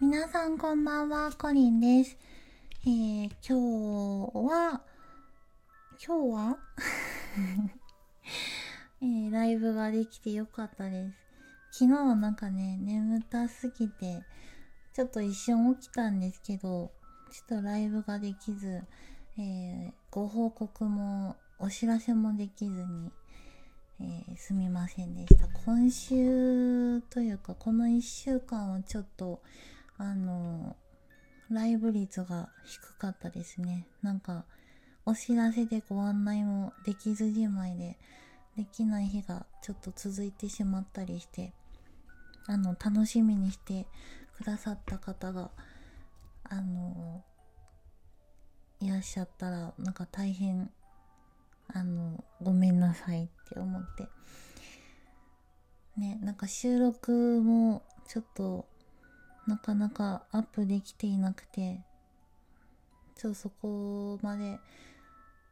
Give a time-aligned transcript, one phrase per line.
[0.00, 2.16] 皆さんこんばんは、コリンです。
[2.84, 4.80] えー、今日は、
[6.06, 6.58] 今日は？
[9.02, 11.10] えー、ライブができてよかったで
[11.72, 11.80] す。
[11.80, 14.22] 昨日はなんかね、眠たすぎて、
[14.92, 16.92] ちょっと一瞬起きたんですけど、
[17.32, 18.84] ちょっとライブができず、
[19.36, 23.10] えー、ご報告もお知らせもできずに、
[23.98, 25.48] えー、すみませんでした。
[25.48, 29.42] 今週というか、この1週間はちょっと、
[29.98, 30.76] あの、
[31.50, 33.86] ライブ率が低かったですね。
[34.02, 34.44] なんか、
[35.04, 37.98] お知らせでご案内もできずじまいで、
[38.56, 41.52] できない日がちょっと続いてしまったりして、
[42.46, 43.86] あの、楽しみにして
[44.36, 45.50] くださった方が、
[46.44, 47.24] あの、
[48.80, 50.70] いらっしゃったら、なんか大変、
[51.72, 54.08] あの、ごめんなさいって思って。
[55.96, 58.68] ね、なんか収録もちょっと
[59.48, 61.80] なかなかアップできていなくて、
[63.16, 64.58] ちょっとそこまで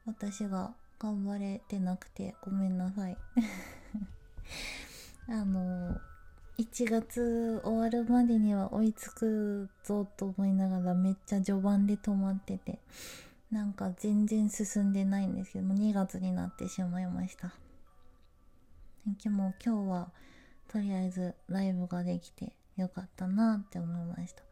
[0.04, 3.16] 私が頑張れてなくてごめんなさい
[5.28, 5.98] あの、
[6.58, 12.78] 1月終わるまでには追いつくぞと思いながらめっちゃ序盤で止まってて、
[13.50, 17.54] なんか全然進んでないんですけども、2月になってしまいました。
[19.22, 20.10] でも今日は
[20.68, 24.42] とりあえずライブができてよかったなって思いました。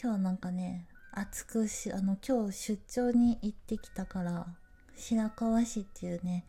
[0.00, 4.46] 今日なんかね暑くしあの今日出張に行ってきたから
[4.96, 6.44] 白河市っていうね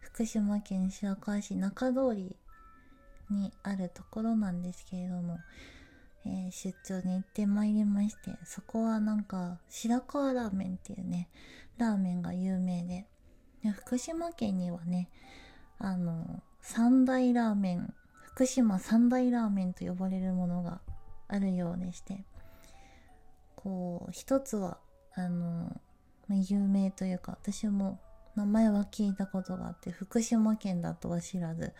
[0.00, 2.36] 福島県白河市中通り
[3.30, 5.38] にあるところなんですけれども、
[6.24, 11.28] えー、出張に行ってまいりましてそこはなんか白河ラーメンっていうね
[11.78, 13.06] ラーメンが有名で
[13.64, 15.08] で福島県にはね
[15.78, 17.92] あの三大ラーメン
[18.34, 20.80] 福島三大ラーメンと呼ばれるものが
[21.28, 22.24] あるようでして
[23.56, 24.78] こう一つは
[25.14, 25.80] あの
[26.30, 28.00] 有名というか私も
[28.34, 31.74] 名前は聞いたことがあって福島県だとは知らず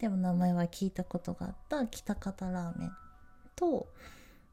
[0.00, 2.92] でも名前は聞いたことがあった北方ラーメン
[3.54, 3.86] と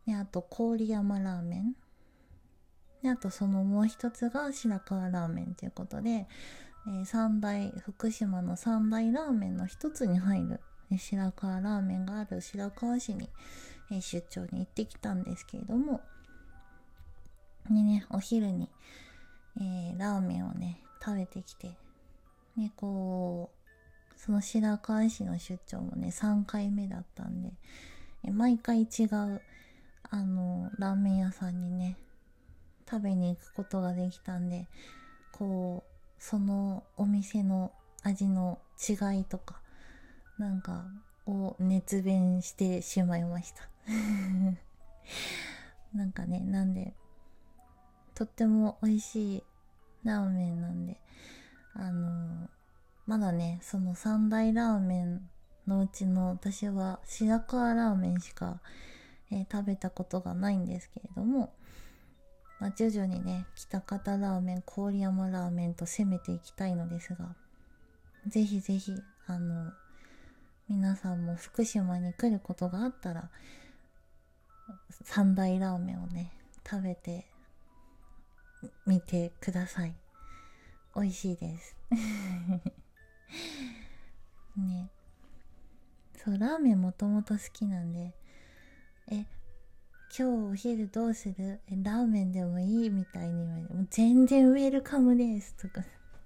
[0.06, 1.76] であと郡山ラーメン。
[3.02, 6.28] であとそのもう一つが白河ラーメンということで、
[6.88, 10.60] えー、三大福島の三大ラーメンの一つに入る
[10.98, 13.30] 白河ラーメンがある白河市に、
[13.92, 16.02] え出張に行ってきたんですけれども、
[17.70, 18.70] にね、お昼に、
[19.58, 21.78] えー、ラーメンをね、食べてきて、
[22.56, 27.52] ね、こう、その白河市の出張もね、3回目だったんで、
[28.24, 29.42] え毎回違う、
[30.10, 31.98] あの、ラーメン屋さんにね、
[32.90, 34.68] 食べに行くことができたんで、
[35.32, 37.72] こう、そのお店の
[38.04, 39.62] 味の違いとか、
[40.40, 40.86] なんか
[41.28, 43.70] を熱弁してしまいました。
[45.94, 46.94] なんかねなんで
[48.16, 49.44] とっても美味しい
[50.04, 51.00] ラーメンなんで
[51.74, 52.50] あのー、
[53.06, 55.30] まだねその三大ラーメン
[55.68, 58.60] のうちの私は白河ラーメンしか、
[59.32, 61.54] えー、食べたことがないんですけれども、
[62.60, 67.36] まあ、徐々にね北方ラーメン郡山ラーメンと攻めていきたいのですが
[68.28, 68.94] ぜひぜひ
[69.28, 69.72] あの
[70.70, 73.30] 皆さんも福島に来ることがあったら
[75.04, 76.32] 三大ラーメンをね
[76.70, 77.26] 食べて
[78.86, 79.96] みてください。
[80.96, 81.76] 美味しいです。
[84.58, 84.90] ね。
[86.18, 88.14] そうラーメンもともと好きなんで
[89.10, 89.28] え今
[90.18, 91.62] 日お昼どうする？
[91.68, 95.84] えラーメンでもいいみたいに言われて全然ウェルカムですとか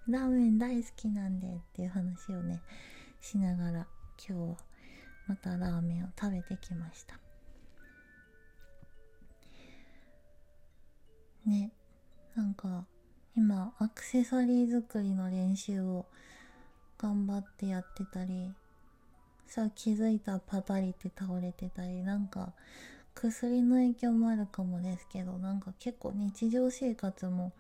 [0.07, 2.61] ラーメン大好きなんでっていう話をね
[3.21, 3.87] しながら
[4.17, 4.57] 今日は
[5.27, 7.19] またラーメンを食べてきました。
[11.45, 11.71] ね
[12.35, 12.85] なんか
[13.35, 16.05] 今アクセサリー作りの練習を
[16.97, 18.53] 頑張ってやってたり
[19.45, 22.53] さあ気づいたらパタリって倒れてたりなんか
[23.13, 27.51] 薬の影響もあるかもですけどなんか結構日常生活も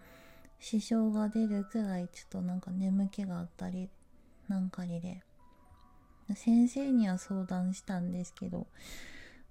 [0.59, 3.89] 支障が出るくらいちょっとなんか眠気があったり
[4.47, 5.21] なんかにで。
[6.35, 8.67] 先生には相談したんですけど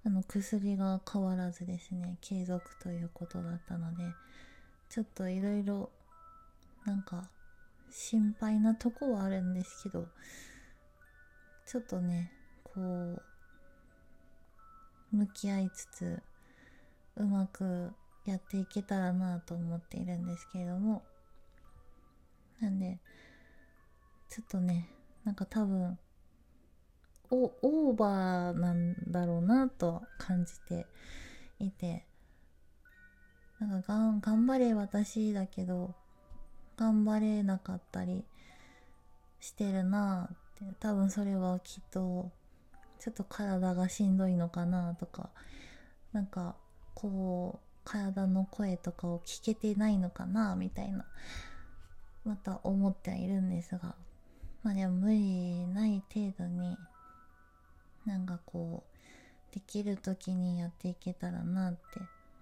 [0.05, 4.03] あの薬が変わらずですね継続ということだったので
[4.89, 5.91] ちょっといろいろ
[6.85, 7.29] なんか
[7.91, 10.09] 心配なとこはあるんですけど
[11.67, 12.33] ちょっとね
[12.65, 13.23] こう
[15.13, 16.23] 向き合いつつ
[17.17, 17.93] うまく
[18.25, 21.03] やっていけたらなと思っているんですけれども
[22.61, 22.99] なんで
[24.31, 24.89] ちょっとね
[25.25, 25.99] なんか多分
[27.35, 30.87] オーバーなんだろうなと感じて
[31.59, 32.07] いて。
[33.59, 35.95] なんかが頑張れ私だけど
[36.77, 38.25] 頑張れなかったり
[39.39, 40.65] してるなって。
[40.81, 42.31] 多分それはきっと
[42.99, 45.31] ちょっと体がしんどいのかなとか。
[46.13, 46.57] なんか
[46.95, 51.07] こう体の声とかを聞けてないのかなみたいな。
[52.25, 53.95] また思ってはいるんですが。
[54.63, 56.77] まあでも無理ない程度に
[58.07, 61.79] なんかこうできる時にやっていけたらなって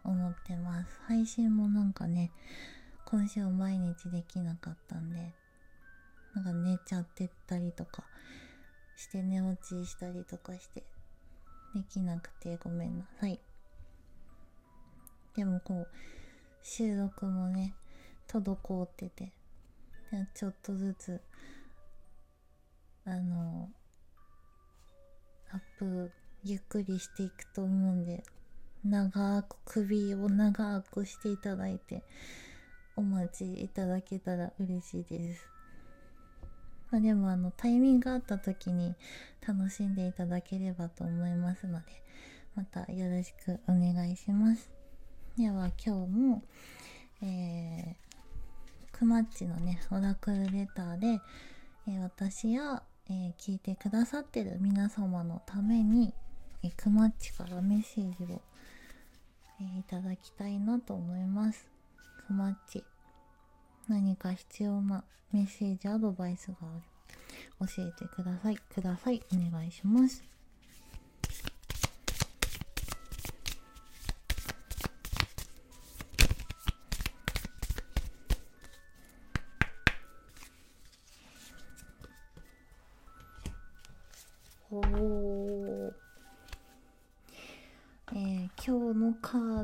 [0.05, 1.01] 思ってます。
[1.07, 2.31] 配信もなんかね
[3.05, 5.35] 今週毎日できなかったんで
[6.35, 8.05] なんか寝ちゃってたりとか
[8.97, 10.85] して寝落ちしたりとかして
[11.75, 13.41] できなくてごめんなさい。
[15.35, 15.89] でもこう
[16.63, 17.75] 収録もね
[18.29, 19.33] 滞ってて
[20.35, 21.21] ちょっとずつ
[23.05, 23.69] あの
[25.52, 26.11] アップ
[26.44, 28.23] ゆっくりしていくと思うんで
[28.85, 32.02] 長く首を長くしていただいて
[32.97, 35.49] お待ちいただけたら嬉しいです。
[36.91, 38.94] まあ、でもあのタイミングがあった時に
[39.47, 41.87] 楽しんでいただければと思いますので
[42.56, 44.70] またよろしくお願いします。
[45.38, 46.43] では今日も、
[47.23, 51.20] えー、クマッチのねオラクルレターで、
[51.87, 56.12] えー、私や、えー、聞いてくださってる皆様のために、
[56.62, 58.43] えー、クマッチからメッセージを、
[59.61, 61.67] えー、いただきたいなと思います。
[62.26, 62.85] クマッチ
[63.88, 66.81] 何か必要なメッセージアドバイスがあれ
[67.58, 68.56] ば教えてください。
[68.56, 69.23] ください。
[69.32, 70.40] お願いします。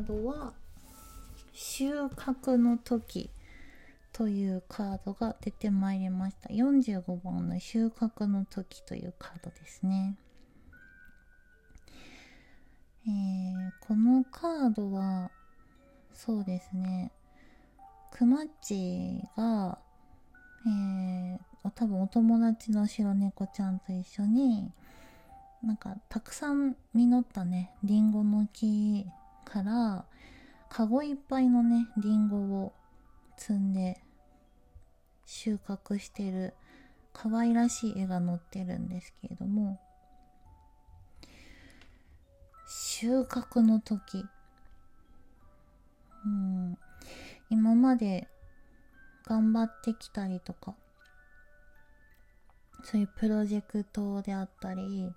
[0.07, 0.53] ドは
[1.53, 3.31] 収穫の時
[4.13, 6.49] というカードが出てまいりました。
[6.51, 10.17] 45番の収穫の時というカードですね。
[13.07, 15.31] えー、このカードは
[16.13, 17.13] そうですね。
[18.11, 19.79] くまっちが
[20.67, 24.73] えー、多分お友達の白猫ちゃんと一緒に
[25.63, 27.71] なんかたくさん実ったね。
[27.85, 29.07] りんごの木
[29.57, 30.05] から
[30.69, 32.73] カゴいっぱいのねりんごを
[33.39, 33.99] 積んで
[35.25, 36.53] 収穫してる
[37.15, 39.81] 可愛らしい絵が載ってるんですけれども
[42.69, 44.25] 収穫の時。
[46.25, 46.77] うん。
[47.49, 48.27] 今まで
[49.25, 50.75] 頑張ってきたりとか
[52.83, 55.13] そういうプロジェクトであったり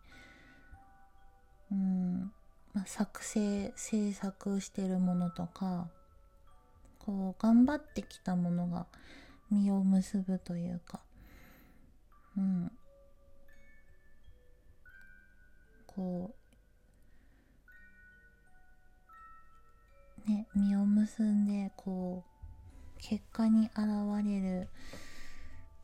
[1.72, 2.32] うん。
[2.74, 5.90] まあ、作成制作してるものとか
[7.00, 8.86] こう頑張ってきたものが
[9.50, 11.00] 実を結ぶというか
[12.38, 12.72] うん。
[15.88, 16.34] こ
[20.28, 23.80] うね実を結んでこう結果に現
[24.24, 24.70] れる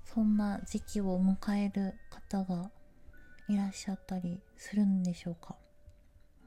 [0.05, 2.69] そんな時期を迎える方が
[3.49, 5.55] いらっしゃったりするんでしょうか？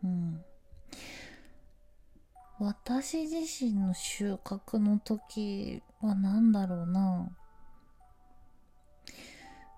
[0.05, 0.45] うん。
[2.61, 7.31] 私自身の収穫の時は何だろうな。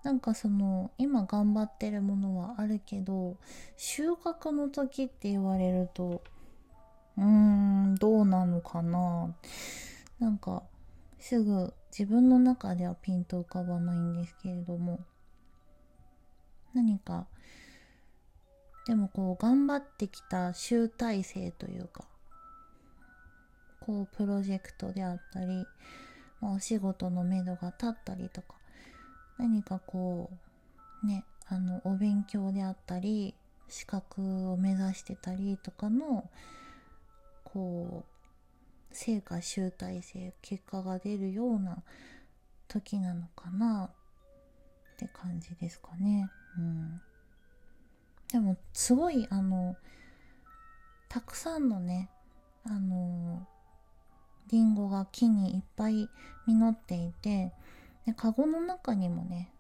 [0.02, 3.37] なんかその今頑張ってるものはあるけど
[3.76, 6.23] 収穫の時って言われると
[7.18, 9.35] うーんどうなのかな。
[10.18, 10.62] なんか
[11.18, 15.00] すぐ自分の中ではピンと浮かばないんですけれども
[16.75, 17.26] 何か
[18.90, 22.02] でもこう頑張ってきた集大成というか
[23.78, 25.64] こうプロジェクトであったり、
[26.40, 28.54] まあ、お仕事のめどが立ったりとか
[29.38, 30.28] 何かこ
[31.04, 33.37] うねあのお勉強であったり
[33.68, 36.28] 資格を目指してたりとかの
[37.44, 38.04] こう
[38.90, 41.85] 成果集大成結果が出るような
[42.66, 46.28] 時なのかなって感じですかね。
[46.59, 47.00] うん
[48.32, 49.76] でもすごいあの
[51.08, 52.08] たくさんのね
[52.64, 53.46] あの
[54.50, 56.08] りんごが木にいっぱい
[56.46, 57.52] 実っていて
[58.06, 59.52] でカゴの中にもね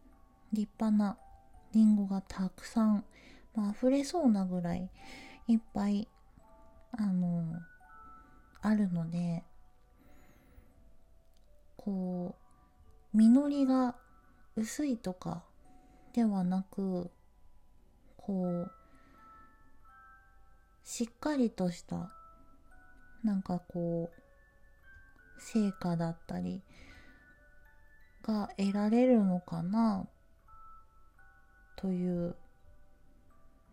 [0.52, 1.16] 立派な
[1.72, 3.04] りんごがたくさん、
[3.54, 4.90] まあ溢れそうなぐらい
[5.46, 6.08] いっぱい
[6.92, 7.44] あの
[8.62, 9.44] あるので
[11.76, 12.34] こ
[13.14, 13.94] う実りが
[14.56, 15.42] 薄いとか
[16.12, 17.10] ではなく
[18.30, 18.70] こう
[20.84, 22.12] しっかりとした
[23.24, 26.62] なんかこう成果だったり
[28.22, 30.06] が得られるのかな
[31.74, 32.36] という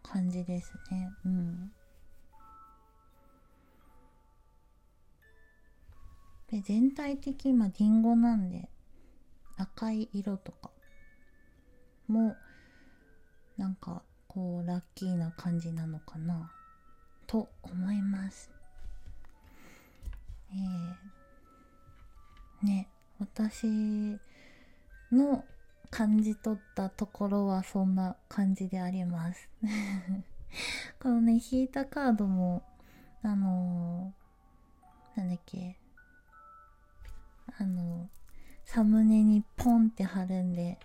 [0.02, 1.12] 感じですね。
[1.24, 1.72] うん。
[6.50, 8.70] で全体的今りんごなんで
[9.56, 10.72] 赤い色とか
[12.08, 12.36] も
[13.56, 14.02] なんか
[14.38, 16.52] こうラッキーな感じなのかな？
[17.26, 18.52] と思います。
[20.52, 22.88] えー、ね
[23.20, 23.66] 私
[25.12, 25.44] の
[25.90, 29.50] 感じ取ったところはそんな感じであります。
[31.02, 32.62] このね引いたカードも
[33.24, 35.76] あのー、なんだっけ？
[37.60, 38.08] あの
[38.66, 40.78] サムネにポンって貼るんで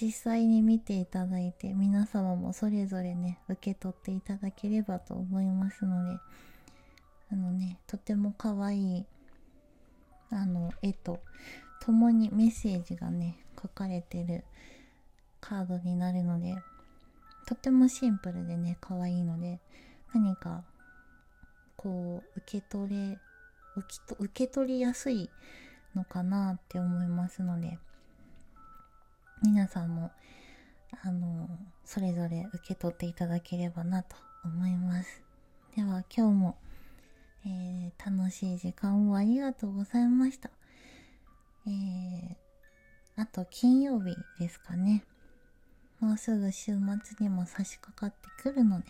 [0.00, 6.18] 実際に見ていただいて皆様もそれぞれね受け取っていただければと思いますので
[7.30, 9.06] あのねとても可愛い
[10.30, 11.20] あの絵と
[11.82, 14.44] 共にメッセージがね書かれてる
[15.40, 16.56] カードになるので
[17.46, 19.60] とてもシンプルでね可愛いので
[20.14, 20.62] 何か
[21.76, 23.18] こう受け取れ
[24.18, 25.30] 受け取りやすい
[25.94, 27.78] のかなって思いますので
[29.42, 30.12] 皆さんも
[31.02, 31.48] あの
[31.84, 35.22] それぞれ受け取っていただければなと思います。
[35.74, 36.58] では今日も、
[37.44, 40.50] えー、楽しい時間をありがとうございました。
[41.66, 42.36] えー、
[43.16, 45.04] あと金曜日ですかね。
[45.98, 48.86] もうすぐ週末にも差し掛かってくるので、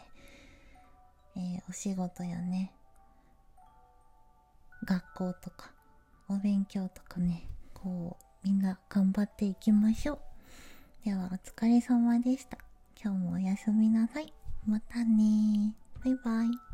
[1.37, 2.75] えー、お仕事やね
[4.85, 5.71] 学校とか
[6.28, 10.31] お勉強とかねこうみんな頑張っていきましょう。
[11.04, 12.59] ではお疲れ様でした。
[13.02, 14.32] 今日もおやすみなさい。
[14.64, 16.72] またねバイバイ。